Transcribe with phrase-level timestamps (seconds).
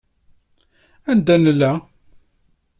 [1.11, 1.71] Anda nella?